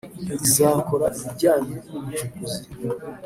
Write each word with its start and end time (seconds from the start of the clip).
Izikora 0.45 1.05
ibijyanye 1.19 1.75
n 1.89 1.91
ubucukuzi 1.97 2.61